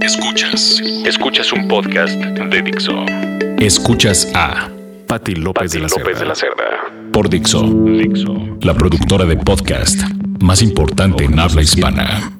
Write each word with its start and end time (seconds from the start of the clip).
Escuchas. 0.00 0.80
Escuchas 1.06 1.52
un 1.52 1.68
podcast 1.68 2.14
de 2.14 2.62
Dixo. 2.62 3.04
Escuchas 3.58 4.30
a 4.34 4.70
Patti 5.06 5.34
López, 5.34 5.72
de, 5.72 5.80
la 5.80 5.88
López 5.88 6.18
de 6.18 6.26
la 6.26 6.34
Cerda. 6.34 6.64
Por 7.12 7.28
Dixo. 7.28 7.62
Dixo. 7.62 8.34
La 8.60 8.74
productora 8.74 9.24
de 9.24 9.36
podcast 9.36 10.00
más 10.40 10.62
importante 10.62 11.24
en 11.24 11.38
habla 11.38 11.62
hispana. 11.62 12.37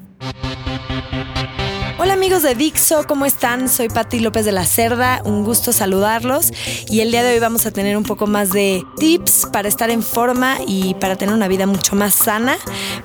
Amigos 2.39 2.57
de 2.57 2.63
Dixo, 2.63 3.03
¿cómo 3.05 3.25
están? 3.25 3.67
Soy 3.67 3.89
Patti 3.89 4.21
López 4.21 4.45
de 4.45 4.53
la 4.53 4.63
Cerda, 4.63 5.21
un 5.25 5.43
gusto 5.43 5.73
saludarlos 5.73 6.53
y 6.87 7.01
el 7.01 7.11
día 7.11 7.21
de 7.21 7.33
hoy 7.33 7.39
vamos 7.39 7.65
a 7.65 7.71
tener 7.71 7.97
un 7.97 8.03
poco 8.03 8.27
más 8.27 8.51
de 8.51 8.85
tips 8.95 9.47
para 9.51 9.67
estar 9.67 9.89
en 9.89 10.01
forma 10.01 10.55
y 10.65 10.93
para 10.93 11.17
tener 11.17 11.35
una 11.35 11.49
vida 11.49 11.65
mucho 11.65 11.97
más 11.97 12.15
sana. 12.15 12.57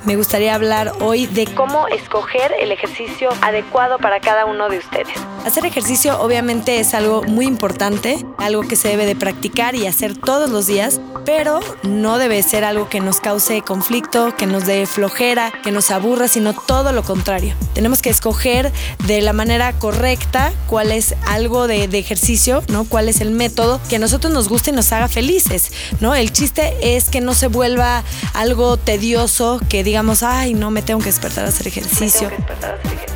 Me 0.05 0.15
gustaría 0.15 0.55
hablar 0.55 0.93
hoy 1.01 1.27
de 1.27 1.47
cómo 1.47 1.89
escoger 1.89 2.53
el 2.61 2.71
ejercicio 2.71 3.31
adecuado 3.41 3.99
para 3.99 4.21
cada 4.21 4.47
uno 4.47 4.69
de 4.69 4.79
ustedes. 4.79 5.19
Hacer 5.45 5.67
ejercicio 5.67 6.21
obviamente 6.21 6.79
es 6.79 6.95
algo 6.95 7.25
muy 7.25 7.47
importante, 7.47 8.25
algo 8.39 8.63
que 8.63 8.77
se 8.77 8.87
debe 8.87 9.05
de 9.05 9.17
practicar 9.17 9.75
y 9.75 9.89
hacer 9.89 10.17
todos 10.17 10.49
los 10.49 10.69
días, 10.69 11.01
pero 11.27 11.61
no 11.83 12.19
debe 12.19 12.43
ser 12.43 12.65
algo 12.65 12.89
que 12.89 13.01
nos 13.01 13.21
cause 13.21 13.63
conflicto, 13.63 14.35
que 14.37 14.47
nos 14.47 14.65
dé 14.65 14.87
flojera, 14.87 15.53
que 15.65 15.73
nos 15.73 15.91
aburra, 15.91 16.29
sino 16.29 16.55
todo 16.55 16.93
lo 16.93 17.03
contrario. 17.03 17.55
Tenemos 17.75 18.01
que 18.01 18.11
escoger 18.11 18.73
de 19.07 19.24
la 19.25 19.33
manera 19.33 19.73
correcta 19.73 20.53
cuál 20.67 20.93
es 20.93 21.15
algo 21.27 21.67
de, 21.67 21.89
de, 21.89 21.99
ejercicio, 21.99 22.63
¿no? 22.69 22.85
Cuál 22.85 23.09
es 23.09 23.21
el 23.21 23.31
método 23.31 23.81
que 23.89 23.97
a 23.97 23.99
nosotros 23.99 24.33
nos 24.33 24.49
guste 24.49 24.71
y 24.71 24.75
nos 24.75 24.93
haga 24.93 25.09
felices, 25.09 25.73
¿no? 26.01 26.15
El 26.15 26.33
chiste 26.33 26.97
es 26.97 27.09
que 27.09 27.21
no 27.21 27.35
se 27.35 27.49
vuelva 27.49 28.05
algo 28.35 28.77
tedioso, 28.77 29.61
que 29.69 29.83
digamos, 29.85 30.23
ay, 30.23 30.55
no, 30.55 30.71
me 30.71 30.83
tengo 30.83 31.01
que 31.01 31.07
despertar 31.07 31.45
a 31.45 31.49
hacer 31.49 31.69
ejercicio. 31.69 32.31
Me 32.31 32.37
tengo 32.37 32.37
que 32.37 32.47
despertar 32.47 32.71
a 32.71 32.75
hacer 32.75 32.93
ejercicio 32.93 33.14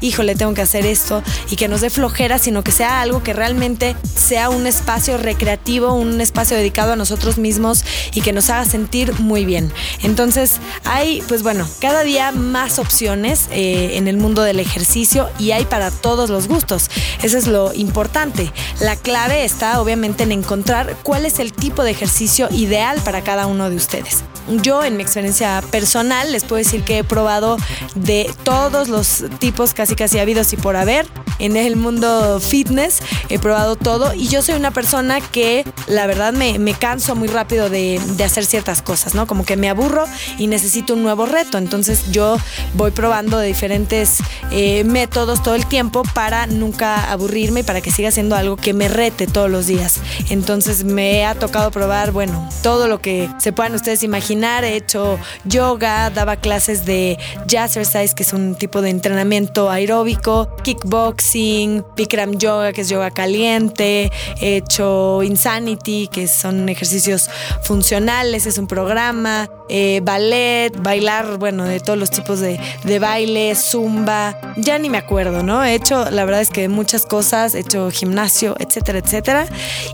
híjole, 0.00 0.34
tengo 0.34 0.54
que 0.54 0.62
hacer 0.62 0.86
esto 0.86 1.22
y 1.50 1.56
que 1.56 1.68
nos 1.68 1.80
dé 1.80 1.90
flojera, 1.90 2.38
sino 2.38 2.62
que 2.62 2.72
sea 2.72 3.00
algo 3.00 3.22
que 3.22 3.32
realmente 3.32 3.96
sea 4.14 4.50
un 4.50 4.66
espacio 4.66 5.18
recreativo, 5.18 5.94
un 5.94 6.20
espacio 6.20 6.56
dedicado 6.56 6.92
a 6.92 6.96
nosotros 6.96 7.38
mismos 7.38 7.84
y 8.14 8.20
que 8.20 8.32
nos 8.32 8.50
haga 8.50 8.64
sentir 8.64 9.18
muy 9.20 9.44
bien. 9.44 9.72
Entonces, 10.02 10.58
hay, 10.84 11.22
pues 11.28 11.42
bueno, 11.42 11.68
cada 11.80 12.02
día 12.02 12.32
más 12.32 12.78
opciones 12.78 13.48
eh, 13.50 13.92
en 13.94 14.08
el 14.08 14.16
mundo 14.16 14.42
del 14.42 14.60
ejercicio 14.60 15.28
y 15.38 15.52
hay 15.52 15.64
para 15.64 15.90
todos 15.90 16.30
los 16.30 16.48
gustos. 16.48 16.90
Eso 17.22 17.38
es 17.38 17.46
lo 17.46 17.72
importante. 17.74 18.52
La 18.80 18.96
clave 18.96 19.44
está 19.44 19.80
obviamente 19.80 20.24
en 20.24 20.32
encontrar 20.32 20.96
cuál 21.02 21.26
es 21.26 21.38
el 21.38 21.52
tipo 21.52 21.82
de 21.84 21.90
ejercicio 21.90 22.48
ideal 22.50 23.00
para 23.04 23.22
cada 23.22 23.46
uno 23.46 23.70
de 23.70 23.76
ustedes. 23.76 24.24
Yo 24.48 24.84
en 24.84 24.96
mi 24.96 25.02
experiencia 25.02 25.62
personal 25.70 26.30
les 26.30 26.44
puedo 26.44 26.56
decir 26.56 26.82
que 26.82 26.98
he 26.98 27.04
probado 27.04 27.56
de 27.94 28.30
todos 28.44 28.88
los 28.88 29.24
tipos 29.38 29.74
casi 29.74 29.85
casi 29.94 30.18
habidos 30.18 30.52
y 30.52 30.56
por 30.56 30.76
haber 30.76 31.06
en 31.38 31.56
el 31.56 31.76
mundo 31.76 32.40
fitness. 32.40 33.00
He 33.28 33.38
probado 33.38 33.76
todo 33.76 34.14
y 34.14 34.28
yo 34.28 34.42
soy 34.42 34.54
una 34.54 34.70
persona 34.70 35.20
que 35.20 35.64
la 35.86 36.06
verdad 36.06 36.32
me, 36.32 36.58
me 36.58 36.74
canso 36.74 37.14
muy 37.14 37.28
rápido 37.28 37.68
de, 37.68 38.00
de, 38.16 38.24
hacer 38.24 38.44
ciertas 38.44 38.82
cosas, 38.82 39.14
¿no? 39.14 39.26
Como 39.26 39.44
que 39.44 39.56
me 39.56 39.68
aburro 39.68 40.06
y 40.38 40.46
necesito 40.46 40.94
un 40.94 41.02
nuevo 41.02 41.26
reto. 41.26 41.58
Entonces 41.58 42.10
yo 42.10 42.36
voy 42.74 42.90
probando 42.90 43.38
de 43.38 43.46
diferentes 43.48 44.18
eh, 44.50 44.84
métodos 44.84 45.42
todo 45.42 45.54
el 45.54 45.66
tiempo 45.66 46.02
para 46.14 46.46
nunca 46.46 47.10
aburrirme 47.10 47.60
y 47.60 47.62
para 47.62 47.80
que 47.80 47.90
siga 47.90 48.10
siendo 48.10 48.36
algo 48.36 48.56
que 48.56 48.72
me 48.72 48.88
rete 48.88 49.26
todos 49.26 49.50
los 49.50 49.66
días. 49.66 50.00
Entonces 50.30 50.84
me 50.84 51.24
ha 51.24 51.34
tocado 51.34 51.70
probar, 51.70 52.12
bueno, 52.12 52.48
todo 52.62 52.88
lo 52.88 53.00
que 53.00 53.28
se 53.38 53.52
puedan 53.52 53.74
ustedes 53.74 54.02
imaginar. 54.02 54.64
He 54.64 54.76
hecho 54.76 55.18
yoga, 55.44 56.10
daba 56.10 56.36
clases 56.36 56.84
de 56.84 57.18
jazzercise, 57.46 58.14
que 58.14 58.22
es 58.22 58.32
un 58.32 58.54
tipo 58.54 58.82
de 58.82 58.90
entrenamiento 58.90 59.70
aeróbico, 59.76 60.48
kickboxing, 60.62 61.84
Bikram 61.96 62.38
yoga, 62.38 62.72
que 62.72 62.82
es 62.82 62.88
yoga 62.88 63.10
caliente, 63.10 64.10
he 64.40 64.56
hecho 64.56 65.22
insanity, 65.22 66.08
que 66.08 66.26
son 66.28 66.68
ejercicios 66.68 67.30
funcionales, 67.62 68.46
es 68.46 68.58
un 68.58 68.66
programa, 68.66 69.48
eh, 69.68 70.00
ballet, 70.02 70.70
bailar, 70.80 71.38
bueno, 71.38 71.64
de 71.64 71.80
todos 71.80 71.98
los 71.98 72.10
tipos 72.10 72.40
de, 72.40 72.58
de 72.84 72.98
baile, 72.98 73.54
zumba, 73.54 74.38
ya 74.56 74.78
ni 74.78 74.90
me 74.90 74.98
acuerdo, 74.98 75.42
¿no? 75.42 75.64
He 75.64 75.74
hecho, 75.74 76.10
la 76.10 76.24
verdad 76.24 76.40
es 76.40 76.50
que 76.50 76.68
muchas 76.68 77.06
cosas, 77.06 77.54
he 77.54 77.60
hecho 77.60 77.90
gimnasio, 77.90 78.56
etcétera, 78.58 78.98
etcétera. 78.98 79.46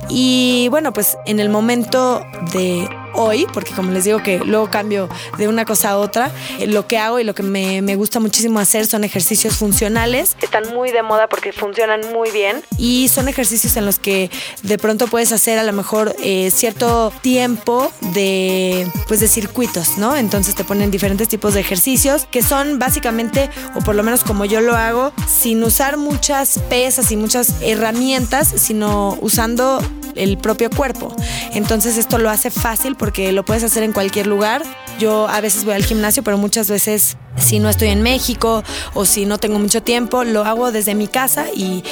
Y 0.09 0.69
bueno, 0.71 0.93
pues 0.93 1.17
en 1.27 1.41
el 1.41 1.49
momento 1.49 2.23
de 2.53 2.89
hoy, 3.15 3.47
porque 3.53 3.73
como 3.73 3.91
les 3.93 4.05
digo 4.05 4.23
que 4.23 4.39
luego 4.39 4.71
cambio 4.71 5.09
de 5.39 5.49
una 5.49 5.65
cosa 5.65 5.91
a 5.91 5.99
otra, 5.99 6.31
eh, 6.59 6.67
lo 6.67 6.87
que 6.87 6.99
hago 6.99 7.19
y 7.21 7.25
lo 7.25 7.35
que 7.35 7.43
me, 7.43 7.83
me, 7.83 7.97
gusta 7.97 8.21
muchísimo 8.21 8.59
hacer 8.59 8.87
son 8.87 9.05
ejercicios 9.05 9.57
funcionales. 9.57 10.37
Están 10.41 10.75
muy 10.75 10.91
de 10.91 11.03
moda 11.03 11.29
porque 11.29 11.53
funcionan 11.53 12.01
muy 12.13 12.31
bien 12.31 12.63
y 12.79 13.09
son 13.09 13.29
ejercicios 13.29 13.77
en 13.77 13.87
los 13.87 13.99
que 13.99 14.31
de 14.63 14.79
pronto 14.79 15.07
puedes 15.07 15.33
hacer 15.33 15.59
a 15.59 15.63
lo 15.63 15.73
mejor 15.73 16.15
eh, 16.23 16.51
cierto 16.51 17.13
tiempo 17.23 17.93
de, 18.15 18.91
pues 19.09 19.21
de 19.21 19.29
circuitos, 19.29 19.99
¿no? 19.99 20.17
Entonces 20.17 20.55
te 20.55 20.65
ponen 20.65 20.91
diferentes 20.91 21.29
tipos 21.29 21.55
de 21.55 21.61
ejercicios 21.61 22.27
que 22.31 22.43
son 22.43 22.79
básicamente, 22.79 23.51
o 23.75 23.81
por 23.81 23.95
lo 23.95 24.03
menos 24.03 24.25
como 24.25 24.45
yo 24.45 24.61
lo 24.61 24.77
hago, 24.77 25.13
sin 25.29 25.63
usar 25.63 25.97
muchas 25.97 26.59
pesas 26.69 27.11
y 27.13 27.17
muchas 27.17 27.55
herramientas, 27.63 28.53
sino 28.57 29.17
usando 29.21 29.81
el 30.15 30.39
propio 30.39 30.71
cuerpo. 30.71 31.15
Entonces 31.53 31.97
esto 31.97 32.19
lo 32.19 32.31
hace 32.31 32.51
fácil 32.51 32.97
porque 33.03 33.33
lo 33.33 33.45
puedes 33.45 33.65
hacer 33.65 33.83
en 33.83 33.91
cualquier 33.91 34.29
lugar. 34.29 34.63
Yo 35.01 35.27
a 35.27 35.41
veces 35.41 35.65
voy 35.65 35.75
al 35.75 35.85
gimnasio, 35.85 36.23
pero 36.23 36.39
muchas 36.39 36.71
veces 36.71 37.17
si 37.37 37.59
no 37.59 37.69
estoy 37.69 37.89
en 37.89 38.01
México 38.01 38.63
o 38.95 39.05
si 39.07 39.27
no 39.27 39.39
tengo 39.39 39.59
mucho 39.59 39.83
tiempo, 39.83 40.23
lo 40.23 40.45
hago 40.45 40.71
desde 40.71 40.95
mi 40.95 41.09
casa 41.09 41.47
y, 41.53 41.83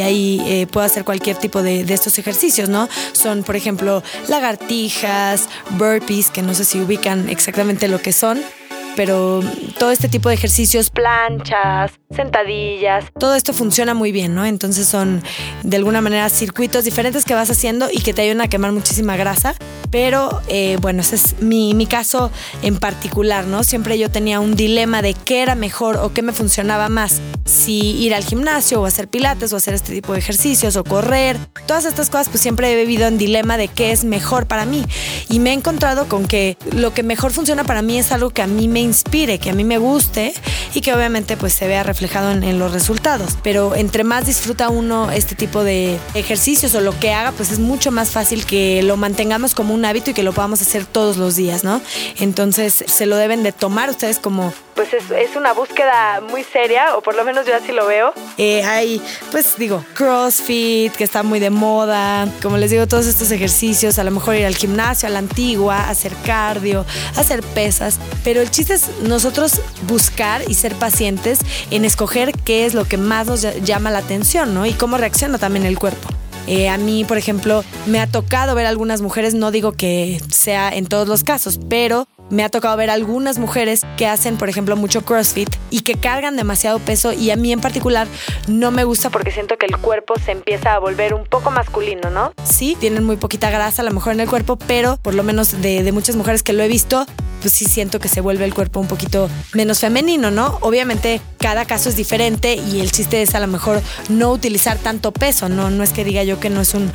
ahí 0.00 0.40
eh, 0.46 0.68
puedo 0.68 0.86
hacer 0.86 1.02
cualquier 1.02 1.36
tipo 1.36 1.64
de, 1.64 1.80
estos 1.92 2.16
ejercicios, 2.20 2.68
¿no? 2.68 2.88
Son, 3.10 3.42
por 3.42 3.56
ejemplo, 3.56 4.04
lagartijas, 4.28 5.48
burpees, 5.70 6.30
que 6.30 6.42
no 6.42 6.54
sé 6.54 6.64
si 6.64 6.80
ubican 6.80 7.28
exactamente 7.28 7.88
lo 7.88 8.00
que 8.00 8.12
son 8.12 8.40
pero 8.94 9.40
todo 9.78 9.90
este 9.90 10.06
tipo 10.10 10.28
de 10.28 10.34
ejercicios, 10.34 10.90
planchas, 10.90 11.92
sentadillas, 12.14 13.06
todo 13.18 13.34
esto 13.34 13.54
funciona 13.54 13.94
muy 13.94 14.12
bien, 14.12 14.34
¿no? 14.34 14.44
Entonces 14.44 14.86
son 14.86 15.22
de 15.62 15.78
alguna 15.78 16.02
manera 16.02 16.28
circuitos 16.28 16.84
diferentes 16.84 17.24
que 17.24 17.32
vas 17.32 17.50
haciendo 17.50 17.88
y 17.90 18.02
que 18.02 18.12
te 18.12 18.20
ayudan 18.20 18.42
a 18.42 18.48
quemar 18.48 18.70
muchísima 18.70 19.16
grasa. 19.16 19.54
Pero 19.92 20.40
eh, 20.48 20.78
bueno, 20.80 21.02
ese 21.02 21.16
es 21.16 21.34
mi, 21.40 21.74
mi, 21.74 21.84
caso 21.84 22.32
en 22.62 22.78
particular, 22.78 23.44
¿no? 23.46 23.62
Siempre 23.62 23.98
yo 23.98 24.10
tenía 24.10 24.40
un 24.40 24.56
dilema 24.56 25.02
de 25.02 25.12
qué 25.12 25.42
era 25.42 25.54
mejor 25.54 25.98
o 25.98 26.14
qué 26.14 26.22
me 26.22 26.32
funcionaba 26.32 26.88
más. 26.88 27.20
Si 27.44 27.98
ir 27.98 28.14
al 28.14 28.24
gimnasio 28.24 28.80
o 28.80 28.86
hacer 28.86 29.08
pilates 29.08 29.52
o 29.52 29.56
hacer 29.56 29.74
este 29.74 29.92
tipo 29.92 30.14
de 30.14 30.20
ejercicios 30.20 30.76
o 30.76 30.84
correr. 30.84 31.36
Todas 31.66 31.84
estas 31.84 32.08
cosas 32.08 32.30
pues 32.30 32.40
siempre 32.40 32.72
he 32.72 32.76
vivido 32.76 33.06
en 33.06 33.18
dilema 33.18 33.58
de 33.58 33.68
qué 33.68 33.92
es 33.92 34.04
mejor 34.04 34.46
para 34.46 34.64
mí. 34.64 34.82
Y 35.28 35.40
me 35.40 35.50
he 35.50 35.52
encontrado 35.52 36.08
con 36.08 36.26
que 36.26 36.56
lo 36.72 36.94
que 36.94 37.02
mejor 37.02 37.32
funciona 37.32 37.64
para 37.64 37.82
mí 37.82 37.98
es 37.98 38.12
algo 38.12 38.30
que 38.30 38.40
a 38.40 38.46
mí 38.46 38.68
me 38.68 38.80
inspire, 38.80 39.38
que 39.38 39.50
a 39.50 39.54
mí 39.54 39.62
me 39.62 39.76
guste 39.76 40.32
y 40.72 40.80
que 40.80 40.94
obviamente 40.94 41.36
pues 41.36 41.52
se 41.52 41.68
vea 41.68 41.82
reflejado 41.82 42.30
en, 42.30 42.44
en 42.44 42.58
los 42.58 42.72
resultados. 42.72 43.36
Pero 43.42 43.74
entre 43.74 44.04
más 44.04 44.24
disfruta 44.24 44.70
uno 44.70 45.10
este 45.10 45.34
tipo 45.34 45.64
de 45.64 45.98
ejercicios 46.14 46.74
o 46.74 46.80
lo 46.80 46.98
que 46.98 47.12
haga, 47.12 47.32
pues 47.32 47.52
es 47.52 47.58
mucho 47.58 47.90
más 47.90 48.08
fácil 48.08 48.46
que 48.46 48.82
lo 48.82 48.96
mantengamos 48.96 49.54
como 49.54 49.74
un 49.82 49.86
hábito 49.86 50.10
y 50.10 50.14
que 50.14 50.22
lo 50.22 50.32
podamos 50.32 50.62
hacer 50.62 50.86
todos 50.86 51.16
los 51.16 51.34
días, 51.34 51.64
¿no? 51.64 51.80
Entonces 52.20 52.84
se 52.86 53.06
lo 53.06 53.16
deben 53.16 53.42
de 53.42 53.50
tomar 53.50 53.90
ustedes 53.90 54.20
como 54.20 54.52
pues 54.74 54.94
es, 54.94 55.10
es, 55.10 55.36
una 55.36 55.52
búsqueda 55.52 56.22
muy 56.30 56.44
seria, 56.44 56.96
o 56.96 57.02
por 57.02 57.14
lo 57.14 57.24
menos 57.24 57.46
yo 57.46 57.54
así 57.54 57.72
lo 57.72 57.86
veo. 57.86 58.14
Eh, 58.38 58.62
hay, 58.62 59.02
pues 59.30 59.56
digo, 59.58 59.84
CrossFit, 59.94 60.94
que 60.94 61.04
está 61.04 61.22
muy 61.22 61.40
de 61.40 61.50
moda, 61.50 62.26
como 62.40 62.56
les 62.56 62.70
digo, 62.70 62.86
todos 62.86 63.06
estos 63.06 63.30
ejercicios, 63.32 63.98
a 63.98 64.04
lo 64.04 64.10
mejor 64.10 64.36
ir 64.36 64.46
al 64.46 64.56
gimnasio, 64.56 65.08
a 65.08 65.10
la 65.10 65.18
antigua, 65.18 65.90
hacer 65.90 66.12
cardio, 66.24 66.86
hacer 67.16 67.42
pesas, 67.42 67.98
pero 68.24 68.40
el 68.40 68.50
chiste 68.50 68.74
es 68.74 68.88
nosotros 69.02 69.60
buscar 69.86 70.42
y 70.48 70.54
ser 70.54 70.74
pacientes 70.76 71.40
en 71.70 71.84
escoger 71.84 72.32
qué 72.32 72.64
es 72.64 72.72
lo 72.72 72.86
que 72.86 72.96
más 72.96 73.26
nos 73.26 73.42
llama 73.62 73.90
la 73.90 73.98
atención, 73.98 74.54
¿no? 74.54 74.64
Y 74.64 74.72
cómo 74.72 74.96
reacciona 74.96 75.38
también 75.38 75.66
el 75.66 75.78
cuerpo. 75.78 76.08
Eh, 76.46 76.68
a 76.68 76.76
mí, 76.76 77.04
por 77.04 77.18
ejemplo, 77.18 77.64
me 77.86 78.00
ha 78.00 78.06
tocado 78.06 78.54
ver 78.54 78.66
algunas 78.66 79.00
mujeres, 79.00 79.34
no 79.34 79.50
digo 79.50 79.72
que 79.72 80.20
sea 80.30 80.70
en 80.70 80.86
todos 80.86 81.06
los 81.08 81.22
casos, 81.22 81.60
pero 81.68 82.08
me 82.30 82.44
ha 82.44 82.48
tocado 82.48 82.76
ver 82.76 82.90
algunas 82.90 83.38
mujeres 83.38 83.82
que 83.96 84.06
hacen, 84.06 84.36
por 84.36 84.48
ejemplo, 84.48 84.76
mucho 84.76 85.04
CrossFit 85.04 85.54
y 85.70 85.80
que 85.80 85.94
cargan 85.94 86.36
demasiado 86.36 86.78
peso 86.78 87.12
y 87.12 87.30
a 87.30 87.36
mí 87.36 87.52
en 87.52 87.60
particular 87.60 88.06
no 88.48 88.70
me 88.70 88.84
gusta 88.84 89.10
porque 89.10 89.30
siento 89.30 89.56
que 89.58 89.66
el 89.66 89.76
cuerpo 89.78 90.14
se 90.24 90.32
empieza 90.32 90.74
a 90.74 90.78
volver 90.78 91.14
un 91.14 91.24
poco 91.26 91.50
masculino, 91.50 92.10
¿no? 92.10 92.32
Sí, 92.44 92.76
tienen 92.78 93.04
muy 93.04 93.16
poquita 93.16 93.50
grasa 93.50 93.82
a 93.82 93.84
lo 93.84 93.92
mejor 93.92 94.12
en 94.14 94.20
el 94.20 94.28
cuerpo, 94.28 94.56
pero 94.56 94.96
por 94.96 95.14
lo 95.14 95.22
menos 95.22 95.60
de, 95.60 95.82
de 95.82 95.92
muchas 95.92 96.16
mujeres 96.16 96.42
que 96.42 96.52
lo 96.52 96.62
he 96.62 96.68
visto, 96.68 97.06
pues 97.42 97.52
sí 97.52 97.66
siento 97.66 97.98
que 97.98 98.08
se 98.08 98.20
vuelve 98.20 98.44
el 98.44 98.54
cuerpo 98.54 98.80
un 98.80 98.86
poquito 98.86 99.28
menos 99.52 99.80
femenino, 99.80 100.30
¿no? 100.30 100.58
Obviamente 100.60 101.20
cada 101.38 101.64
caso 101.64 101.88
es 101.88 101.96
diferente 101.96 102.54
y 102.54 102.80
el 102.80 102.92
chiste 102.92 103.20
es 103.20 103.34
a 103.34 103.40
lo 103.40 103.48
mejor 103.48 103.82
no 104.08 104.30
utilizar 104.30 104.78
tanto 104.78 105.12
peso, 105.12 105.48
no, 105.48 105.68
no 105.68 105.82
es 105.82 105.92
que 105.92 106.04
diga 106.04 106.22
yo 106.22 106.38
que 106.38 106.50
no 106.50 106.60
es 106.60 106.72
un, 106.74 106.90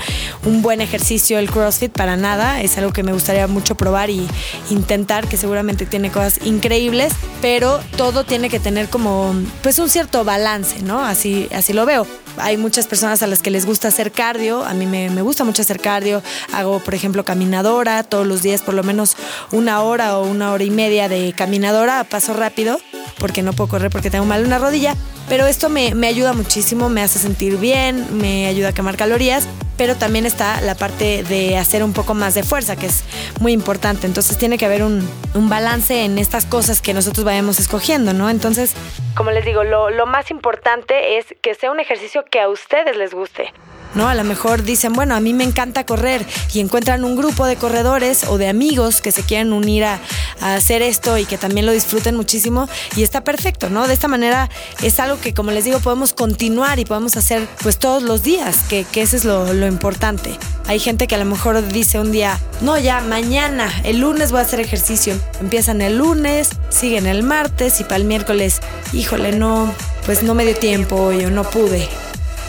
un 0.45 0.61
buen 0.61 0.79
ejercicio 0.79 1.37
el 1.37 1.51
CrossFit 1.51 1.91
para 1.91 2.15
nada, 2.15 2.61
es 2.61 2.77
algo 2.77 2.93
que 2.93 3.03
me 3.03 3.11
gustaría 3.11 3.45
mucho 3.47 3.75
probar 3.75 4.09
y 4.09 4.25
intentar, 4.69 5.26
que 5.29 5.37
seguramente 5.37 5.85
tiene 5.85 6.11
cosas 6.11 6.39
increíbles, 6.45 7.13
pero 7.41 7.79
todo 7.95 8.23
tiene 8.23 8.49
que 8.49 8.59
tener 8.59 8.89
como 8.89 9.33
pues 9.61 9.79
un 9.79 9.89
cierto 9.89 10.23
balance, 10.23 10.81
¿no? 10.81 11.03
Así, 11.03 11.47
así 11.53 11.73
lo 11.73 11.85
veo. 11.85 12.07
Hay 12.37 12.57
muchas 12.57 12.87
personas 12.87 13.23
a 13.23 13.27
las 13.27 13.41
que 13.41 13.51
les 13.51 13.65
gusta 13.65 13.87
hacer 13.87 14.11
cardio, 14.11 14.63
a 14.63 14.73
mí 14.73 14.85
me, 14.85 15.09
me 15.09 15.21
gusta 15.21 15.43
mucho 15.43 15.61
hacer 15.61 15.79
cardio, 15.79 16.21
hago 16.53 16.79
por 16.79 16.93
ejemplo 16.93 17.25
caminadora 17.25 18.03
todos 18.03 18.25
los 18.25 18.41
días 18.41 18.61
por 18.61 18.73
lo 18.73 18.83
menos 18.83 19.15
una 19.51 19.81
hora 19.81 20.17
o 20.17 20.25
una 20.25 20.51
hora 20.51 20.63
y 20.63 20.69
media 20.69 21.09
de 21.09 21.33
caminadora 21.35 21.99
a 21.99 22.03
paso 22.03 22.33
rápido, 22.33 22.79
porque 23.19 23.41
no 23.41 23.53
puedo 23.53 23.69
correr 23.69 23.89
porque 23.89 24.09
tengo 24.09 24.25
mal 24.25 24.45
una 24.45 24.59
rodilla, 24.59 24.95
pero 25.27 25.45
esto 25.45 25.69
me, 25.69 25.93
me, 25.93 26.07
ayuda 26.07 26.33
muchísimo, 26.33 26.89
me 26.89 27.01
hace 27.01 27.19
sentir 27.19 27.57
bien, 27.57 28.05
me 28.17 28.47
ayuda 28.47 28.69
a 28.69 28.73
quemar 28.73 28.95
calorías, 28.95 29.47
pero 29.77 29.95
también 29.95 30.25
está 30.25 30.61
la 30.61 30.75
parte 30.75 31.23
de 31.23 31.57
hacer 31.57 31.83
un 31.83 31.93
poco 31.93 32.13
más 32.13 32.33
de 32.33 32.43
fuerza, 32.43 32.75
que 32.75 32.87
es 32.87 33.03
muy 33.39 33.51
importante. 33.51 34.07
Entonces 34.07 34.37
tiene 34.37 34.57
que 34.57 34.65
haber 34.65 34.83
un, 34.83 35.07
un 35.33 35.49
balance 35.49 36.05
en 36.05 36.17
estas 36.17 36.45
cosas 36.45 36.81
que 36.81 36.93
nosotros 36.93 37.25
vayamos 37.25 37.59
escogiendo, 37.59 38.13
¿no? 38.13 38.29
Entonces, 38.29 38.73
como 39.15 39.31
les 39.31 39.45
digo, 39.45 39.63
lo, 39.63 39.89
lo 39.89 40.05
más 40.05 40.31
importante 40.31 41.17
es 41.17 41.25
que 41.41 41.55
sea 41.55 41.71
un 41.71 41.79
ejercicio 41.79 42.23
que 42.29 42.39
a 42.39 42.49
ustedes 42.49 42.95
les 42.97 43.13
guste. 43.13 43.53
¿no? 43.95 44.07
A 44.07 44.15
lo 44.15 44.23
mejor 44.23 44.63
dicen, 44.63 44.93
bueno, 44.93 45.15
a 45.15 45.19
mí 45.19 45.33
me 45.33 45.43
encanta 45.43 45.85
correr 45.85 46.25
y 46.53 46.59
encuentran 46.59 47.03
un 47.03 47.15
grupo 47.15 47.45
de 47.45 47.55
corredores 47.55 48.25
o 48.25 48.37
de 48.37 48.47
amigos 48.47 49.01
que 49.01 49.11
se 49.11 49.23
quieren 49.23 49.53
unir 49.53 49.83
a, 49.83 49.99
hacer 50.39 50.83
esto 50.83 51.17
y 51.17 51.25
que 51.25 51.37
también 51.37 51.65
lo 51.65 51.71
disfruten 51.71 52.15
muchísimo 52.15 52.69
y 52.95 53.01
está 53.01 53.23
perfecto, 53.23 53.69
¿no? 53.69 53.87
De 53.87 53.93
esta 53.93 54.07
manera 54.07 54.49
es 54.83 54.99
algo 54.99 55.19
que, 55.19 55.33
como 55.33 55.51
les 55.51 55.65
digo, 55.65 55.79
podemos 55.79 56.13
continuar 56.13 56.79
y 56.79 56.85
podemos 56.85 57.17
hacer 57.17 57.47
pues 57.63 57.79
todos 57.79 58.03
los 58.03 58.21
días, 58.21 58.59
que, 58.69 58.85
que 58.85 59.01
eso 59.01 59.15
es 59.15 59.25
lo, 59.25 59.51
lo 59.53 59.65
importante. 59.65 60.37
Hay 60.67 60.79
gente 60.79 61.07
que 61.07 61.15
a 61.15 61.17
lo 61.17 61.25
mejor 61.25 61.67
dice 61.69 61.99
un 61.99 62.11
día, 62.11 62.39
no, 62.61 62.77
ya 62.77 63.01
mañana, 63.01 63.71
el 63.83 63.99
lunes 63.99 64.31
voy 64.31 64.41
a 64.41 64.43
hacer 64.43 64.59
ejercicio. 64.59 65.15
Empiezan 65.39 65.81
el 65.81 65.97
lunes, 65.97 66.49
siguen 66.69 67.07
el 67.07 67.23
martes 67.23 67.79
y 67.79 67.83
para 67.83 67.95
el 67.97 68.03
miércoles, 68.05 68.61
híjole, 68.93 69.31
no, 69.31 69.73
pues 70.05 70.21
no 70.21 70.35
me 70.35 70.45
dio 70.45 70.55
tiempo, 70.55 71.11
yo 71.11 71.31
no 71.31 71.43
pude. 71.43 71.87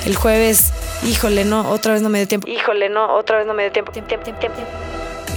El 0.06 0.16
jueves 0.16 0.72
híjole, 1.06 1.44
no, 1.44 1.70
otra 1.70 1.92
vez 1.92 2.02
no 2.02 2.08
me 2.08 2.18
dio 2.18 2.28
tiempo, 2.28 2.48
híjole, 2.48 2.88
no, 2.88 3.14
otra 3.14 3.38
vez 3.38 3.46
no 3.46 3.54
me 3.54 3.64
dio 3.64 3.72
tiempo. 3.72 3.92
tiempo, 3.92 4.08
tiempo, 4.08 4.40
tiempo. 4.40 4.58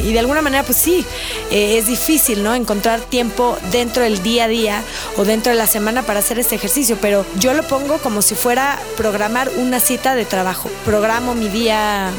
Y 0.04 0.14
de 0.14 0.20
alguna 0.20 0.42
manera, 0.42 0.64
pues 0.64 0.78
sí, 0.78 1.06
eh, 1.52 1.78
es 1.78 1.86
difícil, 1.86 2.42
¿no? 2.44 2.56
Encontrar 2.56 3.02
tiempo 3.02 3.58
dentro 3.72 4.02
del 4.04 4.24
día 4.24 4.46
a 4.46 4.48
día 4.48 4.84
o 5.18 5.26
dentro 5.26 5.52
de 5.52 5.58
la 5.58 5.68
semana 5.68 6.02
para 6.02 6.20
hacer 6.20 6.40
este 6.40 6.56
ejercicio, 6.56 6.98
pero 7.00 7.26
yo 7.38 7.54
lo 7.54 7.62
pongo 7.64 8.00
como 8.00 8.22
si 8.22 8.34
fuera 8.34 8.80
programar 8.98 9.50
una 9.58 9.80
cita 9.80 10.16
de 10.16 10.26
trabajo. 10.26 10.70
Programo 10.86 11.36
mi 11.36 11.50
día 11.50 12.10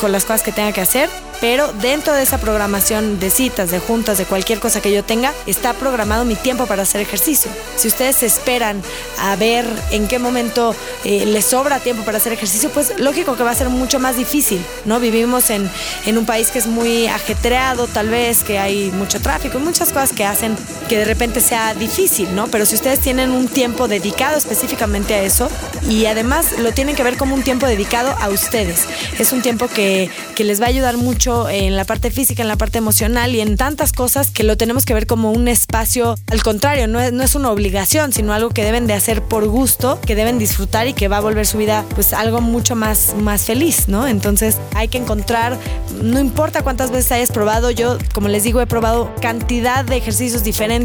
con 0.00 0.12
las 0.12 0.24
cosas 0.24 0.42
que 0.42 0.52
tenga 0.52 0.72
que 0.72 0.82
hacer 0.82 1.08
pero 1.40 1.72
dentro 1.72 2.12
de 2.12 2.22
esa 2.22 2.38
programación 2.38 3.18
de 3.18 3.30
citas, 3.30 3.70
de 3.70 3.78
juntas, 3.78 4.18
de 4.18 4.24
cualquier 4.24 4.60
cosa 4.60 4.80
que 4.80 4.92
yo 4.92 5.04
tenga, 5.04 5.32
está 5.46 5.72
programado 5.72 6.24
mi 6.24 6.34
tiempo 6.34 6.66
para 6.66 6.82
hacer 6.82 7.00
ejercicio. 7.00 7.50
Si 7.76 7.88
ustedes 7.88 8.22
esperan 8.22 8.82
a 9.18 9.36
ver 9.36 9.64
en 9.90 10.08
qué 10.08 10.18
momento 10.18 10.74
eh, 11.04 11.24
les 11.26 11.46
sobra 11.46 11.80
tiempo 11.80 12.04
para 12.04 12.18
hacer 12.18 12.32
ejercicio, 12.32 12.70
pues 12.70 12.98
lógico 12.98 13.36
que 13.36 13.42
va 13.42 13.50
a 13.50 13.54
ser 13.54 13.68
mucho 13.68 13.98
más 13.98 14.16
difícil, 14.16 14.64
¿no? 14.84 15.00
Vivimos 15.00 15.50
en, 15.50 15.70
en 16.06 16.18
un 16.18 16.26
país 16.26 16.50
que 16.50 16.58
es 16.58 16.66
muy 16.66 17.06
ajetreado, 17.06 17.86
tal 17.86 18.08
vez, 18.08 18.44
que 18.44 18.58
hay 18.58 18.90
mucho 18.90 19.20
tráfico 19.20 19.58
y 19.58 19.62
muchas 19.62 19.88
cosas 19.90 20.12
que 20.12 20.24
hacen 20.24 20.56
que 20.90 20.98
de 20.98 21.04
repente 21.04 21.40
sea 21.40 21.72
difícil, 21.72 22.34
¿no? 22.34 22.48
Pero 22.48 22.66
si 22.66 22.74
ustedes 22.74 22.98
tienen 22.98 23.30
un 23.30 23.46
tiempo 23.46 23.86
dedicado 23.86 24.36
específicamente 24.36 25.14
a 25.14 25.22
eso 25.22 25.48
y 25.88 26.06
además 26.06 26.58
lo 26.58 26.72
tienen 26.72 26.96
que 26.96 27.04
ver 27.04 27.16
como 27.16 27.36
un 27.36 27.44
tiempo 27.44 27.66
dedicado 27.66 28.12
a 28.20 28.28
ustedes, 28.28 28.88
es 29.16 29.32
un 29.32 29.40
tiempo 29.40 29.68
que, 29.68 30.10
que 30.34 30.42
les 30.42 30.60
va 30.60 30.64
a 30.64 30.68
ayudar 30.68 30.96
mucho 30.96 31.48
en 31.48 31.76
la 31.76 31.84
parte 31.84 32.10
física, 32.10 32.42
en 32.42 32.48
la 32.48 32.56
parte 32.56 32.78
emocional 32.78 33.32
y 33.36 33.40
en 33.40 33.56
tantas 33.56 33.92
cosas 33.92 34.32
que 34.32 34.42
lo 34.42 34.56
tenemos 34.56 34.84
que 34.84 34.92
ver 34.92 35.06
como 35.06 35.30
un 35.30 35.46
espacio, 35.46 36.16
al 36.26 36.42
contrario, 36.42 36.88
no 36.88 36.98
es, 36.98 37.12
no 37.12 37.22
es 37.22 37.36
una 37.36 37.52
obligación, 37.52 38.12
sino 38.12 38.34
algo 38.34 38.50
que 38.50 38.64
deben 38.64 38.88
de 38.88 38.94
hacer 38.94 39.22
por 39.22 39.46
gusto, 39.46 40.00
que 40.00 40.16
deben 40.16 40.40
disfrutar 40.40 40.88
y 40.88 40.92
que 40.92 41.06
va 41.06 41.18
a 41.18 41.20
volver 41.20 41.46
su 41.46 41.56
vida 41.56 41.84
pues 41.94 42.12
algo 42.12 42.40
mucho 42.40 42.74
más, 42.74 43.14
más 43.16 43.42
feliz, 43.42 43.86
¿no? 43.86 44.08
Entonces 44.08 44.56
hay 44.74 44.88
que 44.88 44.98
encontrar, 44.98 45.56
no 46.02 46.18
importa 46.18 46.62
cuántas 46.62 46.90
veces 46.90 47.12
hayas 47.12 47.30
probado, 47.30 47.70
yo 47.70 47.96
como 48.12 48.26
les 48.26 48.42
digo 48.42 48.60
he 48.60 48.66
probado 48.66 49.14
cantidad 49.20 49.84
de 49.84 49.96
ejercicios 49.96 50.42
diferentes, 50.42 50.79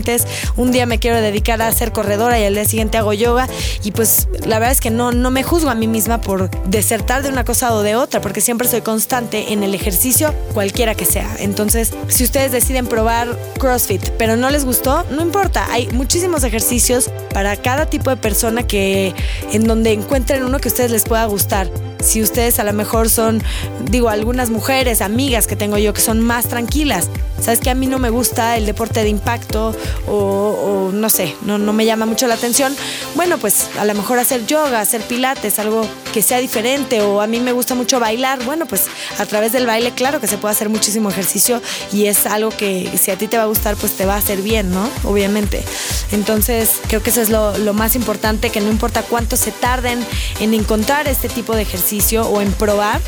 un 0.56 0.72
día 0.72 0.86
me 0.86 1.00
quiero 1.00 1.22
dedicar 1.22 1.62
a 1.62 1.72
ser 1.72 1.92
corredora 1.92 2.40
y 2.40 2.44
al 2.44 2.54
día 2.54 2.66
siguiente 2.66 2.98
hago 2.98 3.14
yoga 3.14 3.48
y 3.84 3.92
pues 3.92 4.28
la 4.46 4.60
verdad 4.60 4.72
es 4.72 4.82
que 4.82 4.90
no, 4.90 5.12
no 5.12 5.32
me 5.32 5.44
juzgo 5.44 5.70
a 5.70 5.76
mí 5.76 5.88
misma 5.88 6.22
por 6.22 6.50
desertar 6.68 7.24
de 7.24 7.30
una 7.30 7.44
cosa 7.44 7.74
o 7.74 7.82
de 7.82 7.96
otra, 7.96 8.22
porque 8.22 8.42
siempre 8.42 8.68
soy 8.68 8.82
constante 8.82 9.54
en 9.54 9.64
el 9.64 9.74
ejercicio 9.76 10.34
cualquiera 10.54 10.96
que 10.96 11.06
sea. 11.06 11.36
Entonces, 11.40 11.94
si 12.08 12.24
ustedes 12.24 12.52
deciden 12.52 12.88
probar 12.88 13.38
CrossFit, 13.60 14.10
pero 14.18 14.36
no 14.36 14.50
les 14.50 14.66
gustó, 14.66 15.06
no 15.12 15.22
importa. 15.22 15.68
Hay 15.72 15.88
muchísimos 15.90 16.44
ejercicios 16.44 17.10
para 17.34 17.56
cada 17.56 17.86
tipo 17.86 18.10
de 18.10 18.18
persona 18.18 18.64
que 18.64 19.14
en 19.52 19.66
donde 19.66 19.94
encuentren 19.94 20.44
uno 20.44 20.60
que 20.60 20.70
a 20.70 20.72
ustedes 20.72 20.92
les 20.92 21.04
pueda 21.04 21.26
gustar 21.26 21.70
si 22.06 22.22
ustedes 22.22 22.60
a 22.60 22.64
lo 22.64 22.74
mejor 22.74 23.10
son, 23.10 23.42
digo, 23.90 24.10
algunas 24.10 24.50
mujeres, 24.50 25.02
amigas 25.02 25.48
que 25.48 25.56
tengo 25.56 25.78
yo 25.78 25.94
que 25.94 26.02
son 26.02 26.22
más 26.22 26.48
tranquilas. 26.48 27.10
Sabes 27.46 27.60
que 27.60 27.70
a 27.70 27.76
mí 27.76 27.86
no 27.86 28.00
me 28.00 28.10
gusta 28.10 28.58
el 28.58 28.66
deporte 28.66 29.04
de 29.04 29.10
impacto 29.10 29.76
o, 30.08 30.90
no 30.92 31.10
sé, 31.12 31.36
no, 31.44 31.60
me 31.60 31.86
llama 31.86 32.08
mucho 32.08 32.26
la 32.26 32.34
atención. 32.34 32.76
Bueno, 33.14 33.38
pues 33.38 33.70
a 33.78 33.86
lo 33.86 33.94
mejor 33.94 34.18
hacer 34.18 34.48
yoga, 34.48 34.80
hacer 34.80 35.02
pilates, 35.02 35.60
algo 35.60 35.88
que 36.12 36.24
sea 36.24 36.40
diferente 36.40 37.02
o 37.02 37.22
a 37.22 37.28
mí 37.28 37.40
me 37.40 37.52
gusta 37.52 37.76
mucho 37.76 38.00
bailar. 38.00 38.44
Bueno, 38.46 38.66
pues 38.66 38.86
a 39.20 39.28
través 39.28 39.52
del 39.52 39.68
baile, 39.68 39.92
claro 39.92 40.20
que 40.20 40.26
se 40.26 40.40
puede 40.40 40.54
hacer 40.54 40.70
muchísimo 40.70 41.12
ejercicio 41.12 41.62
y 41.94 42.08
es 42.08 42.26
algo 42.26 42.50
que 42.50 42.90
si 43.00 43.12
a 43.12 43.16
ti 43.16 43.28
te 43.28 43.38
va 43.38 43.44
a 43.44 43.46
gustar, 43.46 43.76
pues 43.76 43.92
te 43.92 44.08
va 44.08 44.16
a 44.16 44.18
hacer 44.18 44.42
bien, 44.42 44.72
¿no? 44.72 44.90
Obviamente. 45.04 45.64
Entonces, 46.12 46.80
creo 46.88 47.04
que 47.04 47.12
eso 47.12 47.22
es 47.22 47.30
lo 47.30 47.74
más 47.76 47.96
importante, 47.96 48.50
que 48.50 48.60
no 48.60 48.72
importa 48.72 49.04
cuánto 49.04 49.38
se 49.38 49.52
tarden 49.52 50.04
en 50.40 50.56
encontrar 50.56 51.08
este 51.08 51.30
tipo 51.30 51.56
de 51.56 51.62
ejercicio 51.62 52.28
o 52.28 52.42
en 52.42 52.52
probar, 52.54 53.02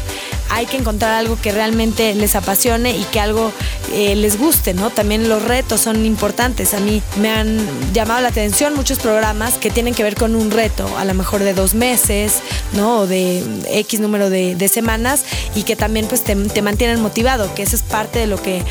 hay 0.49 0.65
que 0.65 0.77
encontrar 0.77 1.13
algo 1.13 1.37
que 1.41 1.51
realmente 1.51 2.13
les 2.15 2.35
apasione 2.35 2.95
y 2.95 3.03
que 3.05 3.19
algo 3.19 3.51
eh, 3.93 4.15
les 4.15 4.37
guste, 4.37 4.73
¿no? 4.73 4.89
También 4.89 5.29
los 5.29 5.43
retos 5.43 5.81
son 5.81 6.05
importantes. 6.05 6.73
A 6.73 6.79
mí 6.79 7.01
me 7.19 7.29
han 7.29 7.59
llamado 7.93 8.21
la 8.21 8.29
atención 8.29 8.75
muchos 8.75 8.99
programas 8.99 9.57
que 9.57 9.69
tienen 9.69 9.93
que 9.93 10.03
ver 10.03 10.15
con 10.15 10.35
un 10.35 10.51
reto, 10.51 10.87
a 10.97 11.05
lo 11.05 11.13
mejor 11.13 11.43
de 11.43 11.53
dos 11.53 11.73
meses, 11.73 12.39
¿no? 12.73 12.99
O 12.99 13.07
de 13.07 13.43
X 13.71 13.99
número 13.99 14.29
de, 14.29 14.67
semanas 14.67 15.23
y 15.55 15.63
que 15.63 15.77
también 15.77 16.07
pues 16.07 16.23
te, 16.23 16.35
te 16.35 16.61
mantienen 16.61 17.01
motivado, 17.01 17.53
que 17.55 17.63
eso 17.63 17.77
es 17.77 17.83
parte 17.83 18.19
de 18.19 18.27
lo 18.27 18.41
que 18.41 18.61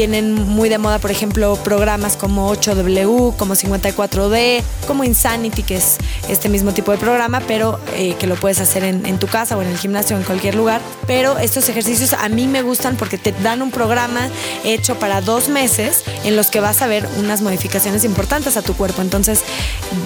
tienen 0.00 0.32
muy 0.32 0.70
de 0.70 0.78
moda, 0.78 0.98
por 0.98 1.10
ejemplo, 1.10 1.56
programas 1.62 2.16
como 2.16 2.50
8W, 2.54 3.36
como 3.36 3.54
54D, 3.54 4.62
como 4.86 5.04
Insanity, 5.04 5.62
que 5.62 5.76
es 5.76 5.98
este 6.26 6.48
mismo 6.48 6.72
tipo 6.72 6.90
de 6.90 6.96
programa, 6.96 7.42
pero 7.46 7.78
eh, 7.96 8.14
que 8.18 8.26
lo 8.26 8.36
puedes 8.36 8.62
hacer 8.62 8.82
en, 8.82 9.18
tu 9.18 9.26
casa 9.26 9.58
o 9.58 9.60
en 9.60 9.68
el 9.68 9.76
gimnasio 9.76 10.16
o 10.16 10.18
en 10.18 10.24
cualquier 10.24 10.54
lugar. 10.54 10.80
Pero 11.06 11.36
estos 11.36 11.68
ejercicios 11.68 12.14
a 12.14 12.30
mí 12.30 12.46
me 12.46 12.62
gustan 12.62 12.96
porque 12.96 13.18
te 13.18 13.32
dan 13.32 13.60
un 13.60 13.70
programa 13.70 14.30
hecho 14.64 14.98
para 14.98 15.20
dos 15.20 15.50
meses 15.50 16.02
en 16.24 16.34
los 16.34 16.50
que 16.50 16.60
vas 16.60 16.80
a 16.80 16.86
ver 16.86 17.06
unas 17.18 17.42
modificaciones 17.42 18.04
importantes 18.04 18.56
a 18.56 18.62
tu 18.62 18.72
cuerpo. 18.72 19.02
Entonces, 19.02 19.42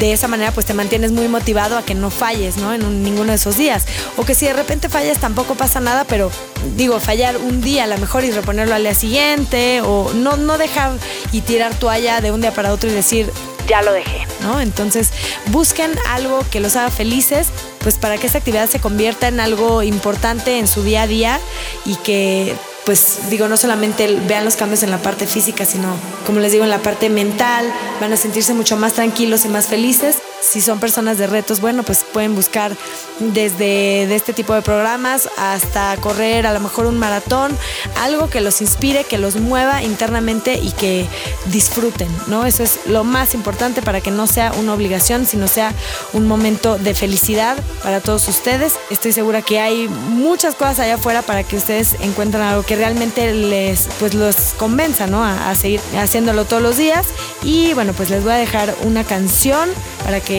de 0.01 0.13
esa 0.13 0.27
manera, 0.27 0.51
pues 0.51 0.67
te 0.67 0.75
mantienes 0.75 1.13
muy 1.13 1.29
motivado 1.29 1.79
a 1.79 1.85
que 1.85 1.95
no 1.95 2.11
falles, 2.11 2.57
¿no? 2.57 2.75
En 2.75 2.85
un, 2.85 3.05
ninguno 3.05 3.31
de 3.31 3.37
esos 3.37 3.57
días. 3.57 3.87
O 4.17 4.25
que 4.25 4.35
si 4.35 4.47
de 4.47 4.55
repente 4.55 4.89
fallas, 4.89 5.19
tampoco 5.19 5.55
pasa 5.55 5.79
nada, 5.79 6.03
pero 6.03 6.33
digo, 6.77 6.99
fallar 6.99 7.37
un 7.37 7.61
día 7.61 7.85
a 7.85 7.87
lo 7.87 7.97
mejor 7.99 8.25
y 8.25 8.33
reponerlo 8.33 8.75
al 8.75 8.83
día 8.83 8.95
siguiente 8.95 9.83
o 9.85 10.13
no, 10.15 10.37
no 10.37 10.59
dejar 10.59 10.93
y 11.33 11.41
tirar 11.41 11.75
toalla 11.75 12.21
de 12.21 12.33
un 12.33 12.41
día 12.41 12.53
para 12.53 12.73
otro 12.73 12.91
y 12.91 12.93
decir, 12.93 13.31
ya 13.69 13.83
lo 13.83 13.93
dejé, 13.93 14.27
¿no? 14.43 14.61
Entonces 14.61 15.11
busquen 15.47 15.93
algo 16.09 16.45
que 16.51 16.61
los 16.61 16.77
haga 16.77 16.91
felices, 16.91 17.49
pues 17.81 17.97
para 17.97 18.19
que 18.19 18.27
esta 18.27 18.39
actividad 18.39 18.69
se 18.69 18.81
convierta 18.81 19.29
en 19.29 19.41
algo 19.41 19.83
importante 19.83 20.59
en 20.59 20.69
su 20.69 20.83
día 20.83 21.03
a 21.03 21.07
día 21.07 21.41
y 21.85 21.97
que 21.97 22.55
pues 22.85 23.31
digo, 23.31 23.49
no 23.49 23.57
solamente 23.57 24.07
vean 24.27 24.45
los 24.45 24.57
cambios 24.57 24.83
en 24.83 24.91
la 24.91 24.99
parte 24.99 25.27
física, 25.27 25.65
sino, 25.65 25.89
como 26.27 26.41
les 26.41 26.53
digo, 26.53 26.65
en 26.65 26.71
la 26.71 26.81
parte 26.81 27.09
mental, 27.09 27.73
van 27.99 28.13
a 28.13 28.17
sentirse 28.19 28.53
mucho 28.53 28.77
más 28.77 28.93
tranquilos 28.93 29.47
y 29.47 29.49
más 29.49 29.69
felices 29.69 30.17
Si 30.45 30.61
son 30.61 30.79
personas 30.79 31.17
de 31.17 31.27
retos, 31.27 31.61
bueno, 31.61 31.83
pues 31.83 32.05
pueden 32.13 32.35
buscar 32.35 32.77
desde 33.19 34.07
de 34.07 34.15
este 34.15 34.35
tipo 34.35 34.55
de 34.55 34.61
programas 34.61 35.29
hasta 35.39 35.97
correr 35.97 36.47
a 36.47 36.53
lo 36.53 36.61
mejor 36.61 36.85
un 36.87 36.99
maratón, 36.99 37.57
algo 38.03 38.29
que 38.29 38.43
los 38.43 38.61
inspire, 38.61 39.05
que 39.05 39.17
los 39.17 39.37
mueva 39.37 39.83
internamente 39.83 40.61
y 40.63 40.71
que 40.73 41.07
disfruten, 41.47 42.09
¿no? 42.27 42.45
Eso 42.45 42.63
es 42.63 42.81
lo 42.87 43.05
más 43.05 43.35
importante 43.35 43.81
para 43.81 44.03
que 44.03 44.11
no 44.11 44.27
sea 44.27 44.53
una 44.53 44.75
obligación, 44.75 45.25
sino 45.25 45.49
sea 45.49 45.73
un 46.13 46.29
momento 46.29 46.77
de 46.77 46.95
felicidad 46.95 47.57
para 47.83 48.01
todos 48.01 48.29
ustedes. 48.29 48.75
Estoy 48.91 49.13
segura 49.13 49.41
que 49.41 49.61
hay 49.61 49.89
muchas 49.89 50.55
cosas 50.55 50.81
allá 50.81 50.97
afuera 50.97 51.23
para 51.23 51.43
que 51.43 51.57
ustedes 51.57 51.95
encuentren 52.01 52.43
algo 52.43 52.63
que 52.65 52.77
realmente 52.77 53.33
les 53.33 53.89
pues 53.99 54.13
los 54.13 54.37
convenza, 54.59 55.07
¿no? 55.07 55.25
A, 55.25 55.51
a 55.51 55.55
seguir 55.55 55.81
haciéndolo 55.99 56.45
todos 56.45 56.63
los 56.63 56.77
días. 56.77 57.07
Y 57.43 57.73
bueno, 57.73 57.95
pues 57.95 58.11
les 58.11 58.23
voy 58.23 58.33
a 58.33 58.37
dejar 58.37 58.75
una 58.85 59.05
canción 59.05 59.71
para 60.05 60.21
que 60.21 60.34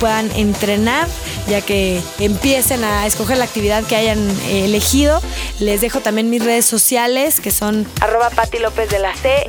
puedan 0.00 0.30
entrenar, 0.32 1.08
ya 1.48 1.60
que 1.60 2.00
empiecen 2.18 2.84
a 2.84 3.06
escoger 3.06 3.38
la 3.38 3.44
actividad 3.44 3.84
que 3.84 3.96
hayan 3.96 4.18
eh, 4.48 4.64
elegido. 4.64 5.20
Les 5.60 5.80
dejo 5.80 6.00
también 6.00 6.30
mis 6.30 6.44
redes 6.44 6.66
sociales, 6.66 7.40
que 7.40 7.50
son 7.50 7.86
arroba 8.00 8.30
Pati 8.30 8.58
López 8.58 8.88
de 8.90 8.98
la 8.98 9.14
C 9.14 9.46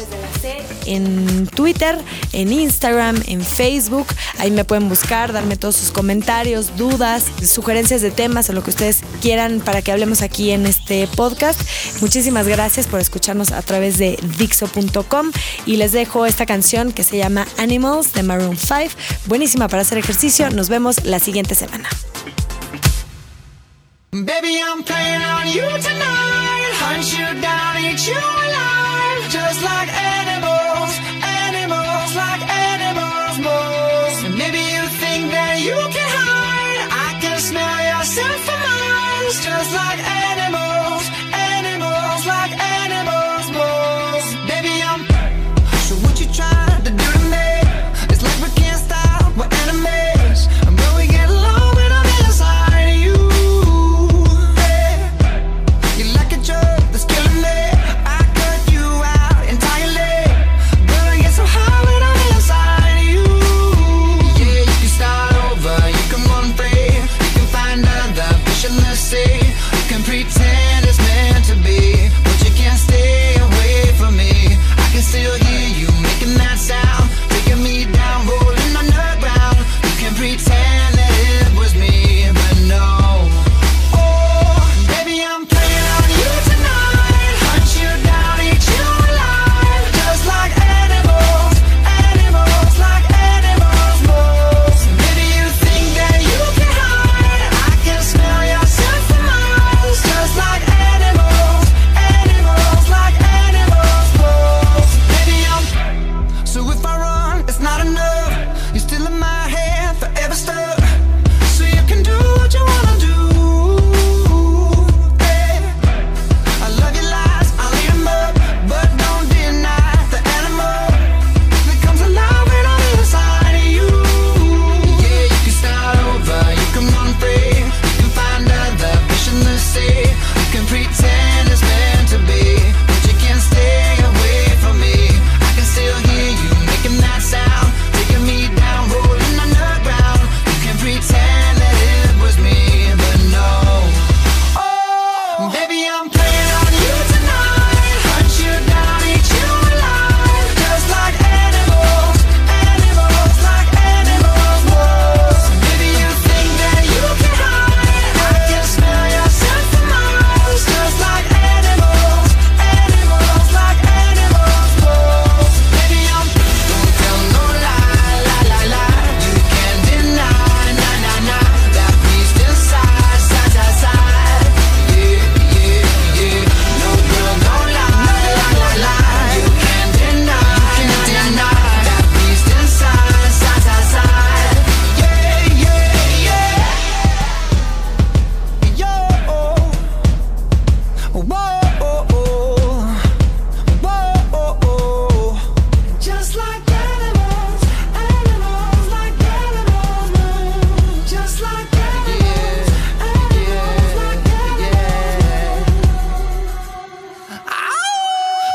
en 0.86 1.48
Twitter, 1.48 1.98
en 2.34 2.52
Instagram, 2.52 3.22
en 3.28 3.42
Facebook. 3.42 4.08
Ahí 4.38 4.52
me 4.52 4.66
pueden 4.66 4.90
buscar, 4.90 5.34
darme 5.34 5.56
todos 5.56 5.76
sus 5.76 5.92
comentarios, 5.92 6.76
dudas, 6.78 7.26
sugerencias 7.46 8.02
de 8.02 8.12
temas 8.12 8.50
o 8.50 8.54
lo 8.54 8.64
que 8.64 8.72
ustedes 8.72 9.02
quieran 9.22 9.60
para 9.60 9.82
que 9.82 9.92
hablemos 9.92 10.22
aquí 10.22 10.52
en 10.52 10.66
este 10.66 11.08
podcast. 11.08 11.60
Muchísimas 12.02 12.48
gracias 12.48 12.88
por 12.88 13.00
escucharnos 13.00 13.52
a 13.52 13.62
través 13.62 13.98
de 13.98 14.18
Dixo.com 14.38 15.32
y 15.66 15.76
les 15.76 15.92
dejo 15.92 16.26
esta 16.26 16.46
canción 16.46 16.92
que 16.92 17.04
se 17.04 17.18
llama 17.18 17.48
Animals 17.58 18.14
de 18.14 18.24
Maroon 18.24 18.58
5. 18.58 18.96
Buenísima 19.26 19.68
para 19.68 19.79
hacer 19.82 19.98
ejercicio. 19.98 20.50
Nos 20.52 20.70
vemos 20.70 21.04
la 21.06 21.20
siguiente 21.20 21.56
semana. 21.56 21.90
Baby, 24.12 24.60
I'm 24.60 24.84
playing 24.84 25.22
on 25.22 25.48
you 25.48 25.68
tonight. 25.82 26.74
Hunt 26.82 27.06
you 27.14 27.42
down, 27.42 27.78
eat 27.78 28.08
you 28.08 28.18
alive. 28.18 29.30
Just 29.30 29.62
like 29.62 29.90
animals, 29.94 30.92
animals, 31.22 32.16
like 32.16 32.42
animals, 32.50 33.38
moles. 33.38 34.18
Maybe 34.36 34.58
you 34.58 34.84
think 34.98 35.32
that 35.32 35.62
you 35.62 35.78
can 35.94 36.10
hide. 36.10 36.90
I 36.90 37.20
can 37.22 37.38
smell 37.40 37.80
your 37.86 38.04
scent 38.04 38.40
from 38.46 38.60
miles. 38.60 39.36
Just 39.46 39.72
like 39.74 40.00
animals, 40.00 40.19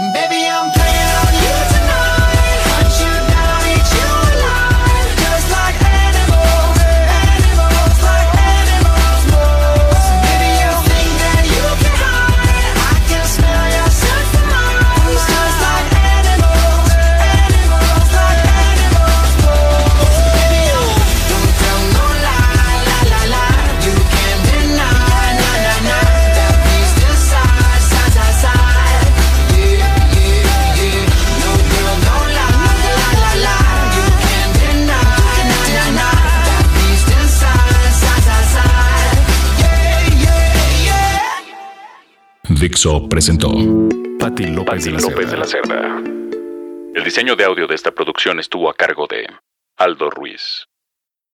Baby, 0.00 0.44
I'm 0.48 0.72
playing 0.72 1.10
on 1.22 1.70
you 1.70 1.73
Presentó 42.84 43.50
Pati 44.18 44.44
López, 44.44 44.84
de, 44.84 44.90
la 44.90 45.00
López 45.00 45.30
de 45.30 45.38
la. 45.38 45.46
Cerda. 45.46 46.02
El 46.94 47.02
diseño 47.02 47.34
de 47.34 47.44
audio 47.44 47.66
de 47.66 47.74
esta 47.74 47.92
producción 47.92 48.38
estuvo 48.38 48.68
a 48.68 48.74
cargo 48.74 49.06
de 49.06 49.26
Aldo 49.78 50.10
Ruiz. 50.10 50.66